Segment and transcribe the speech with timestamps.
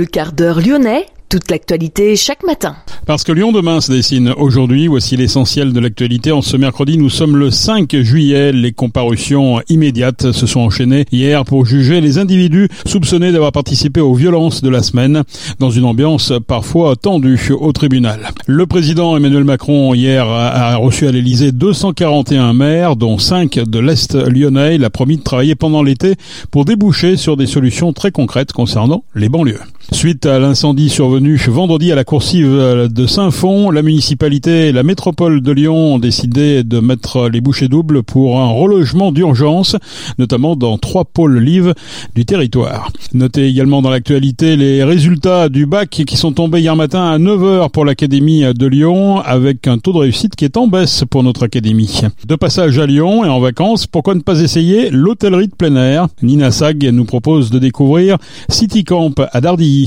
[0.00, 2.74] Le quart d'heure lyonnais, toute l'actualité chaque matin.
[3.04, 6.32] Parce que Lyon demain se dessine aujourd'hui, voici l'essentiel de l'actualité.
[6.32, 8.50] En ce mercredi, nous sommes le 5 juillet.
[8.50, 14.14] Les comparutions immédiates se sont enchaînées hier pour juger les individus soupçonnés d'avoir participé aux
[14.14, 15.22] violences de la semaine
[15.58, 18.30] dans une ambiance parfois tendue au tribunal.
[18.46, 24.14] Le président Emmanuel Macron hier a reçu à l'Elysée 241 maires, dont 5 de l'Est
[24.14, 24.76] lyonnais.
[24.76, 26.14] Il a promis de travailler pendant l'été
[26.50, 29.60] pour déboucher sur des solutions très concrètes concernant les banlieues.
[29.92, 35.42] Suite à l'incendie survenu vendredi à la coursive de Saint-Fond, la municipalité et la métropole
[35.42, 39.76] de Lyon ont décidé de mettre les bouchées doubles pour un relogement d'urgence,
[40.18, 41.74] notamment dans trois pôles lives
[42.14, 42.90] du territoire.
[43.12, 47.70] Notez également dans l'actualité les résultats du bac qui sont tombés hier matin à 9h
[47.70, 51.42] pour l'Académie de Lyon avec un taux de réussite qui est en baisse pour notre
[51.42, 52.02] Académie.
[52.26, 56.06] De passage à Lyon et en vacances, pourquoi ne pas essayer l'hôtellerie de plein air?
[56.22, 58.16] Nina Sag nous propose de découvrir
[58.48, 59.79] City Camp à Dardilly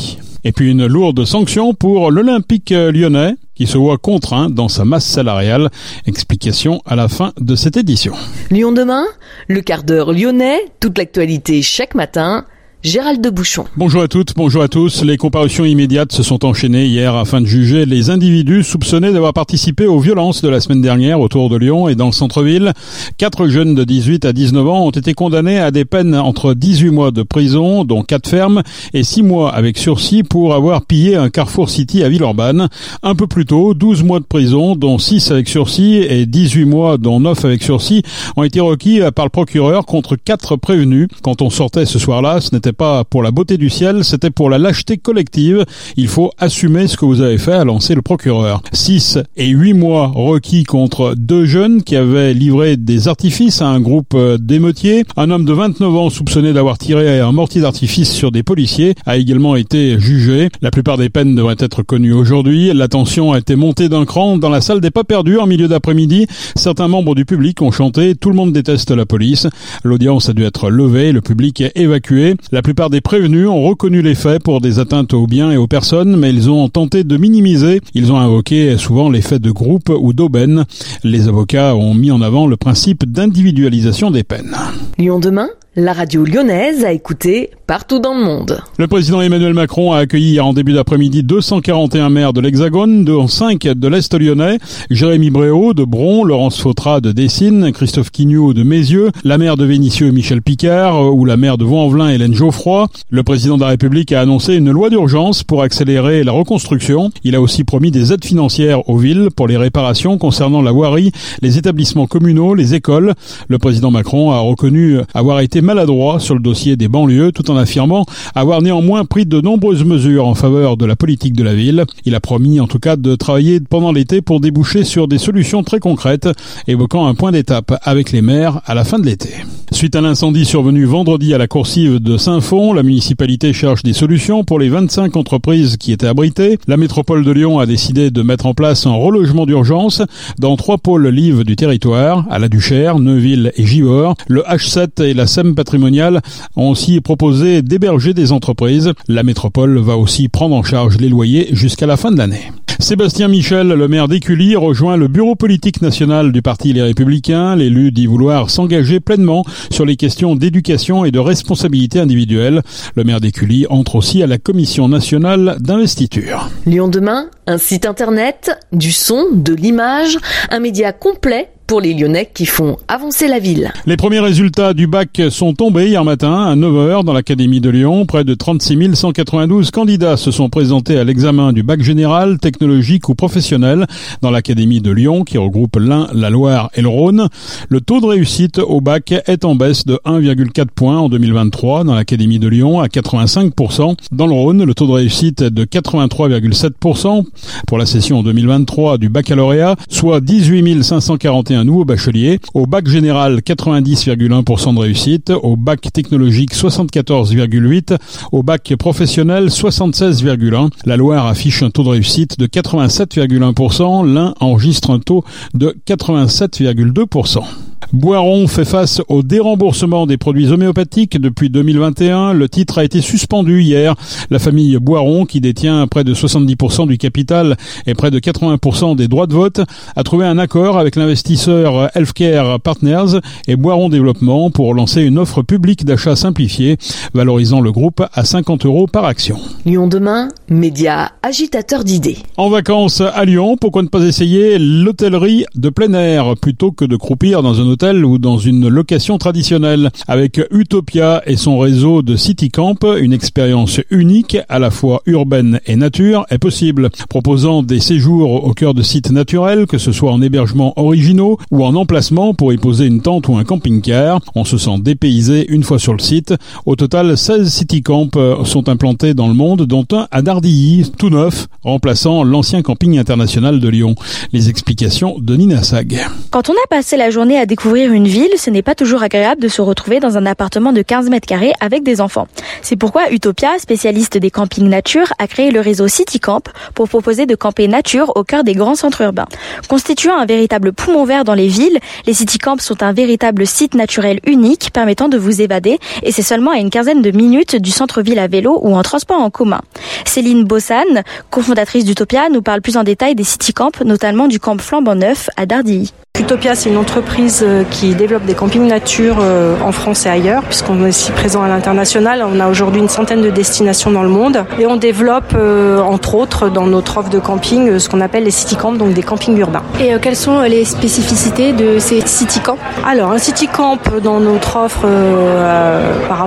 [0.44, 5.05] et puis une lourde sanction pour l'Olympique lyonnais qui se voit contraint dans sa masse
[5.05, 5.69] salariale.
[6.05, 8.13] Explication à la fin de cette édition.
[8.52, 9.05] Lyon demain,
[9.47, 12.45] le quart d'heure lyonnais, toute l'actualité chaque matin
[12.84, 13.64] Gérald de Bouchon.
[13.78, 15.06] Bonjour à toutes, bonjour à tous.
[15.06, 19.88] Les comparutions immédiates se sont enchaînées hier afin de juger les individus soupçonnés d'avoir participé
[19.88, 22.73] aux violences de la semaine dernière autour de Lyon et dans le centre-ville.
[23.17, 26.90] Quatre jeunes de 18 à 19 ans ont été condamnés à des peines entre 18
[26.90, 31.30] mois de prison, dont 4 fermes, et 6 mois avec sursis pour avoir pillé un
[31.30, 32.68] Carrefour City à Villeurbanne.
[33.02, 36.97] Un peu plus tôt, 12 mois de prison, dont 6 avec sursis et 18 mois,
[36.97, 38.03] dont 9 avec sursis,
[38.36, 41.08] ont été requis par le procureur contre 4 prévenus.
[41.22, 44.49] Quand on sortait ce soir-là, ce n'était pas pour la beauté du ciel, c'était pour
[44.49, 45.66] la lâcheté collective.
[45.97, 48.61] Il faut assumer ce que vous avez fait, a lancé le procureur.
[48.73, 53.79] 6 et 8 mois requis contre deux jeunes qui avaient livré des artifices à un
[53.79, 55.06] groupe d'émeutiers.
[55.17, 59.17] Un homme de 29 ans soupçonné d'avoir tiré un mortier d'artifice sur des policiers a
[59.17, 60.50] également été jugé.
[60.62, 62.73] La plupart des peines devraient être connues aujourd'hui.
[62.73, 65.67] La tension a été montée d'un cran dans la salle des pas perdus en milieu
[65.67, 66.28] d'après-midi.
[66.56, 69.47] Certains membres du public ont chanté Tout le monde déteste la police.
[69.83, 72.35] L'audience a dû être levée, le public est évacué.
[72.51, 75.68] La plupart des prévenus ont reconnu les faits pour des atteintes aux biens et aux
[75.68, 77.81] personnes, mais ils ont tenté de minimiser.
[77.94, 80.66] Ils ont invoqué souvent les faits de groupe ou d'aubaine.
[81.03, 84.56] Les avocats ont mis en avant le principe d'individualisation des peines.
[84.97, 88.61] Lyon demain la radio lyonnaise a écouté partout dans le monde.
[88.78, 93.63] Le président Emmanuel Macron a accueilli en début d'après-midi 241 maires de l'Hexagone, dont 5
[93.63, 94.59] de l'Est lyonnais,
[94.91, 99.66] Jérémy Bréau de Bron, Laurence Fautra de Dessines, Christophe Quignou de Mézieux, la maire de
[99.66, 102.88] Vénissieux Michel Picard ou la maire de Vaux-en-Velin Hélène Geoffroy.
[103.09, 107.09] Le président de la République a annoncé une loi d'urgence pour accélérer la reconstruction.
[107.23, 111.12] Il a aussi promis des aides financières aux villes pour les réparations concernant la voirie,
[111.41, 113.16] les établissements communaux, les écoles.
[113.47, 117.57] Le président Macron a reconnu avoir été maladroit sur le dossier des banlieues tout en
[117.57, 121.85] affirmant avoir néanmoins pris de nombreuses mesures en faveur de la politique de la ville.
[122.06, 125.63] Il a promis en tout cas de travailler pendant l'été pour déboucher sur des solutions
[125.63, 126.29] très concrètes,
[126.68, 129.29] évoquant un point d'étape avec les maires à la fin de l'été.
[129.72, 134.44] Suite à l'incendie survenu vendredi à la coursive de Saint-Fond, la municipalité cherche des solutions
[134.44, 136.59] pour les 25 entreprises qui étaient abritées.
[136.68, 140.03] La métropole de Lyon a décidé de mettre en place un relogement d'urgence
[140.38, 144.16] dans trois pôles lives du territoire, à la Duchère, Neuville et Givors.
[144.28, 146.22] Le H7 et la SEM patrimoniale
[146.56, 148.94] ont aussi proposé d'héberger des entreprises.
[149.08, 152.52] La métropole va aussi prendre en charge les loyers jusqu'à la fin de l'année.
[152.80, 157.56] Sébastien Michel, le maire d'Écully, rejoint le bureau politique national du Parti Les Républicains.
[157.56, 162.62] L'élu dit vouloir s'engager pleinement sur les questions d'éducation et de responsabilité individuelle.
[162.96, 166.50] Le maire d'Écully entre aussi à la commission nationale d'investiture.
[166.66, 170.18] Lyon demain, un site internet, du son, de l'image,
[170.50, 173.72] un média complet pour les Lyonnais qui font avancer la ville.
[173.85, 178.06] Les premiers résultats du bac sont tombés hier matin à 9h dans l'Académie de Lyon.
[178.06, 183.15] Près de 36 192 candidats se sont présentés à l'examen du bac général, technologique ou
[183.15, 183.86] professionnel
[184.21, 187.27] dans l'Académie de Lyon qui regroupe l'Ain, la Loire et le Rhône.
[187.69, 191.95] Le taux de réussite au bac est en baisse de 1,4 points en 2023 dans
[191.95, 193.95] l'Académie de Lyon à 85%.
[194.12, 197.25] Dans le Rhône, le taux de réussite est de 83,7%
[197.68, 202.39] pour la session 2023 du baccalauréat, soit 18 541 un nouveau bachelier.
[202.53, 205.31] Au bac général, 90,1% de réussite.
[205.31, 207.97] Au bac technologique, 74,8%.
[208.31, 210.69] Au bac professionnel, 76,1%.
[210.85, 214.05] La Loire affiche un taux de réussite de 87,1%.
[214.05, 215.23] L'un enregistre un taux
[215.53, 217.44] de 87,2%.
[217.91, 222.33] Boiron fait face au déremboursement des produits homéopathiques depuis 2021.
[222.33, 223.95] Le titre a été suspendu hier.
[224.30, 229.07] La famille Boiron, qui détient près de 70% du capital et près de 80% des
[229.07, 229.62] droits de vote,
[229.95, 235.41] a trouvé un accord avec l'investisseur Healthcare Partners et Boiron Développement pour lancer une offre
[235.41, 236.77] publique d'achat simplifiée,
[237.13, 239.38] valorisant le groupe à 50 euros par action.
[239.65, 242.18] Lyon demain, média agitateur d'idées.
[242.38, 246.95] En vacances à Lyon, pourquoi ne pas essayer l'hôtellerie de plein air plutôt que de
[246.95, 249.92] croupir dans un hôtel ou dans une location traditionnelle.
[250.08, 255.60] Avec Utopia et son réseau de City Camp, une expérience unique, à la fois urbaine
[255.66, 256.90] et nature, est possible.
[257.10, 261.64] Proposant des séjours au cœur de sites naturels, que ce soit en hébergement originaux ou
[261.64, 265.64] en emplacement pour y poser une tente ou un camping-car, on se sent dépaysé une
[265.64, 266.34] fois sur le site.
[266.66, 268.10] Au total, 16 City Camp
[268.46, 273.60] sont implantés dans le monde, dont un à Dardilly, tout neuf, remplaçant l'ancien camping international
[273.60, 273.96] de Lyon.
[274.31, 276.00] Les explications de Nina Sag.
[276.31, 279.39] Quand on a passé la journée à découvrir une ville, ce n'est pas toujours agréable
[279.39, 282.27] de se retrouver dans un appartement de 15 mètres carrés avec des enfants.
[282.63, 287.27] C'est pourquoi Utopia, spécialiste des campings nature, a créé le réseau City Camp pour proposer
[287.27, 289.27] de camper nature au cœur des grands centres urbains.
[289.69, 291.77] Constituant un véritable poumon vert dans les villes,
[292.07, 296.23] les City Camps sont un véritable site naturel unique permettant de vous évader et c'est
[296.23, 299.61] seulement à une quinzaine de minutes du centre-ville à vélo ou en transport en commun.
[300.05, 304.59] Céline Bossan, cofondatrice d'Utopia, nous parle plus en détail des City Camps, notamment du camp
[304.59, 305.94] flambant neuf à Dardilly.
[306.19, 310.44] Utopia, c'est une entreprise euh, qui développe des campings nature euh, en France et ailleurs,
[310.44, 312.24] puisqu'on est aussi présent à l'international.
[312.31, 316.13] On a aujourd'hui une centaine de destinations dans le monde et on développe, euh, entre
[316.13, 319.36] autres, dans notre offre de camping, ce qu'on appelle les city camps, donc des campings
[319.39, 319.63] urbains.
[319.81, 322.60] Et quelles sont les spécificités de ces city camps?
[322.86, 324.86] Alors, un city camp dans notre offre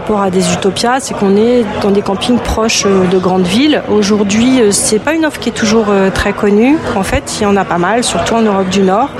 [0.06, 3.82] rapport à des Utopia, c'est qu'on est dans des campings proches de grandes villes.
[3.90, 6.78] Aujourd'hui, c'est pas une offre qui est toujours très connue.
[6.94, 9.10] En fait, il y en a pas mal, surtout en Europe du Nord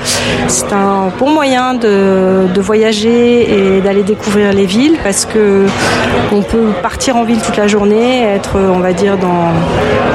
[0.47, 5.65] c'est un bon moyen de, voyager et d'aller découvrir les villes parce que
[6.31, 9.51] on peut partir en ville toute la journée, être, on va dire, dans,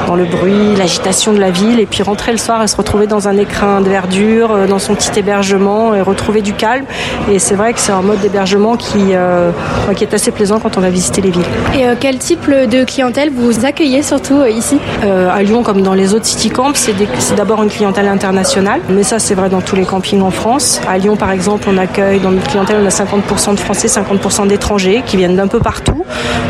[0.07, 3.07] dans le bruit, l'agitation de la ville et puis rentrer le soir et se retrouver
[3.07, 6.85] dans un écrin de verdure, euh, dans son petit hébergement et retrouver du calme.
[7.31, 9.53] Et c'est vrai que c'est un mode d'hébergement qui, euh,
[9.95, 11.43] qui est assez plaisant quand on va visiter les villes.
[11.75, 14.79] Et euh, quel type de clientèle vous accueillez surtout ici?
[15.03, 16.95] À Lyon, comme dans les autres city camps, c'est
[17.37, 20.81] d'abord une clientèle internationale, mais ça c'est vrai dans tous les campings en France.
[20.89, 24.47] À Lyon, par exemple, on accueille dans notre clientèle, on a 50% de Français, 50%
[24.47, 26.05] d'étrangers qui viennent d'un peu partout,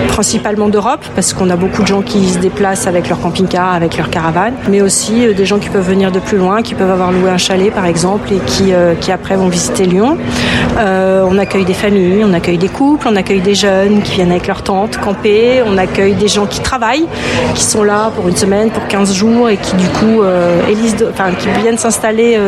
[0.08, 3.96] principalement d'Europe, parce qu'on a beaucoup de gens qui se déplacent avec leur camping-car, avec
[3.96, 6.90] leur caravane, mais aussi euh, des gens qui peuvent venir de plus loin, qui peuvent
[6.90, 10.18] avoir loué un chalet, par exemple, et qui, euh, qui après vont visiter Lyon.
[10.78, 14.30] Euh, on accueille des familles, on accueille des couples, on accueille des jeunes qui viennent
[14.30, 17.06] avec leur tente camper, on accueille des gens qui travaillent,
[17.54, 20.22] qui sont là pour une semaine, pour 15 jours et qui du coup
[21.10, 22.38] enfin, qui viennent s'installer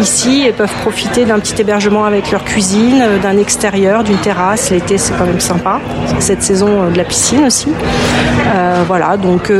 [0.00, 4.70] ici et peuvent profiter d'un petit hébergement avec leur cuisine, euh, d'un extérieur, d'une terrasse.
[4.70, 5.80] L'été, c'est quand même sympa.
[6.18, 7.68] Cette saison euh, de la piscine aussi.
[8.54, 9.52] Euh, voilà, donc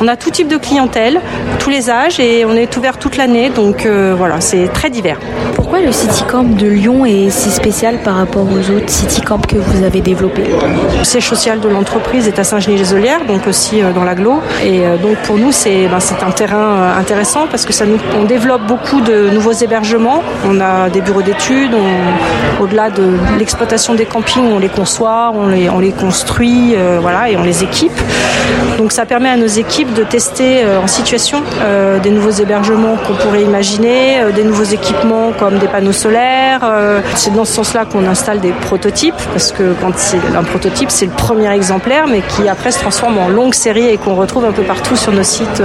[0.00, 1.20] on a tout type de clientèle,
[1.58, 3.50] tous les âges et on est ouvert toute l'année.
[3.50, 5.18] Donc voilà, c'est très divers.
[5.54, 9.38] Pourquoi le City Camp de Lyon est si spécial par rapport aux autres City Camps
[9.38, 10.46] que vous avez développés?
[10.98, 14.40] Le siège social de l'entreprise est à Saint-Genis-les-Olières, donc aussi dans l'agglo.
[14.64, 18.62] Et donc pour nous, c'est ben, un terrain intéressant parce que ça nous, on développe
[18.66, 20.22] beaucoup de nouveaux hébergements.
[20.46, 21.74] On a des bureaux d'études,
[22.60, 23.02] au-delà de
[23.38, 27.42] l'exploitation des campings, on les conçoit, on les, on les construit, euh, voilà, et on
[27.42, 27.92] les équipe.
[28.78, 32.96] Donc ça permet à nos équipes de tester euh, en situation euh, des nouveaux hébergements
[32.96, 36.60] qu'on pourrait imaginer, des nouveaux équipements comme des panneaux solaires.
[37.16, 41.06] c'est dans ce sens-là qu'on installe des prototypes, parce que quand c'est un prototype, c'est
[41.06, 44.52] le premier exemplaire, mais qui après se transforme en longue série et qu'on retrouve un
[44.52, 45.62] peu partout sur nos sites,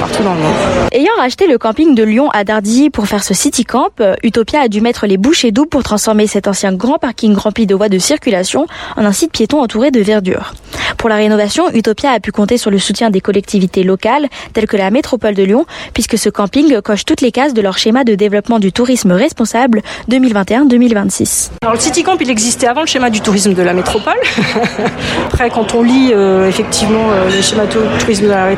[0.00, 0.54] partout dans le monde.
[0.92, 3.90] Ayant racheté le camping de Lyon à Dardilly pour faire ce City Camp,
[4.22, 7.74] Utopia a dû mettre les bouchées doubles pour transformer cet ancien grand parking rempli de
[7.74, 10.54] voies de circulation en un site piéton entouré de verdure.
[10.96, 14.76] Pour la rénovation, Utopia a pu compter sur le soutien des collectivités locales, telles que
[14.76, 18.14] la métropole de Lyon, puisque ce camping coche toutes les cases de leur schéma de
[18.14, 21.50] développement du tourisme responsable 2021-2026.
[21.62, 24.18] Alors le City Camp, il existait avant le schéma du tourisme de la métropole.
[25.26, 28.48] Après, quand on lit euh, effectivement euh, le schéma de tourisme de la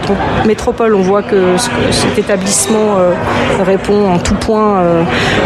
[0.47, 1.57] métropole, on voit que,
[1.91, 3.13] cet établissement euh,
[3.65, 4.83] répond en tout point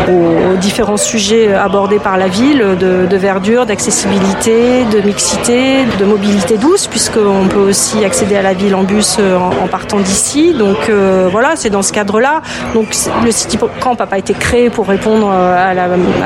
[0.08, 6.86] aux, différents sujets abordés par la ville, de, verdure, d'accessibilité, de mixité, de mobilité douce
[6.86, 10.54] puisqu'on peut aussi accéder à la ville en bus en, partant d'ici.
[10.54, 10.90] Donc
[11.30, 12.40] voilà, c'est dans ce cadre-là.
[12.74, 15.74] Donc le City Camp n'a pas été créé pour répondre à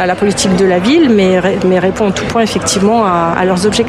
[0.06, 1.38] la, politique de la ville, mais,
[1.78, 3.87] répond en tout point effectivement à leurs objectifs.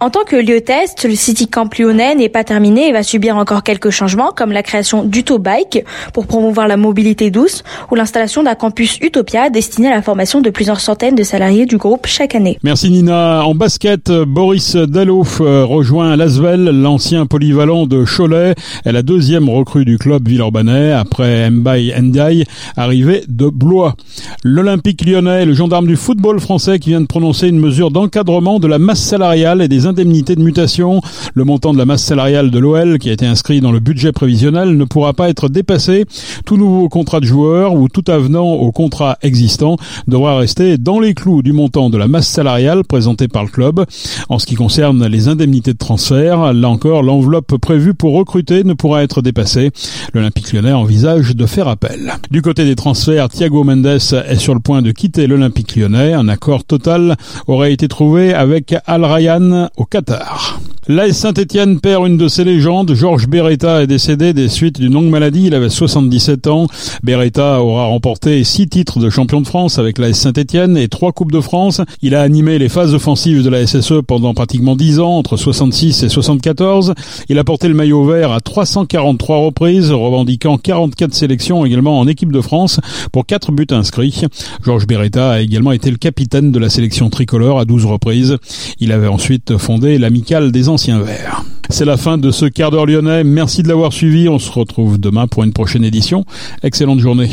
[0.00, 3.36] En tant que lieu test, le City Camp lyonnais n'est pas terminé et va subir
[3.36, 8.54] encore quelques changements comme la création d'Utobike pour promouvoir la mobilité douce ou l'installation d'un
[8.54, 12.58] campus Utopia destiné à la formation de plusieurs centaines de salariés du groupe chaque année.
[12.62, 13.44] Merci Nina.
[13.44, 18.54] En basket, Boris Dalouf euh, rejoint Lasvel, l'ancien polyvalent de Cholet,
[18.84, 22.44] est la deuxième recrue du club villeurbanais après Mbaye Ndiaye,
[22.76, 23.96] arrivé de Blois.
[24.44, 28.66] L'Olympique lyonnais, le gendarme du football français qui vient de prononcer une mesure d'encadrement de
[28.66, 31.00] la masse salariale et des indemnités de mutation.
[31.34, 34.12] Le montant de la masse salariale de l'OL qui a été inscrit dans le budget
[34.12, 36.04] prévisionnel ne pourra pas être dépassé.
[36.44, 41.14] Tout nouveau contrat de joueur ou tout avenant au contrat existant devra rester dans les
[41.14, 43.86] clous du montant de la masse salariale présentée par le club.
[44.28, 48.74] En ce qui concerne les indemnités de transfert, là encore, l'enveloppe prévue pour recruter ne
[48.74, 49.70] pourra être dépassée.
[50.12, 52.12] L'Olympique lyonnais envisage de faire appel.
[52.30, 56.12] Du côté des transferts, Thiago Mendes est sur le point de quitter l'Olympique lyonnais.
[56.12, 57.16] Un accord total
[57.46, 60.60] aurait été trouvé avec Al Rayyan au Qatar.
[60.88, 62.94] L'AS Saint-Etienne perd une de ses légendes.
[62.94, 65.44] Georges Beretta est décédé des suites d'une longue maladie.
[65.46, 66.66] Il avait 77 ans.
[67.04, 71.30] Beretta aura remporté six titres de champion de France avec l'AS Saint-Etienne et trois Coupes
[71.30, 71.80] de France.
[72.02, 76.02] Il a animé les phases offensives de la SSE pendant pratiquement 10 ans, entre 66
[76.02, 76.94] et 74.
[77.28, 82.32] Il a porté le maillot vert à 343 reprises, revendiquant 44 sélections également en équipe
[82.32, 82.80] de France
[83.12, 84.22] pour quatre buts inscrits.
[84.64, 88.38] Georges Beretta a également été le capitaine de la sélection tricolore à 12 reprises.
[88.80, 91.44] Il avait ensuite fondé l'amicale des anciens verts.
[91.68, 93.22] C'est la fin de ce quart d'heure lyonnais.
[93.22, 94.30] Merci de l'avoir suivi.
[94.30, 96.24] On se retrouve demain pour une prochaine édition.
[96.62, 97.28] Excellente journée.